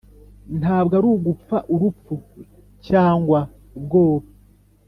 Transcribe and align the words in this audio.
ntabwo 0.59 0.93
ari 0.99 1.07
ugupfa 1.15 1.57
urupfu, 1.73 2.13
cyangwa 2.87 3.39
ubwoba; 3.77 4.27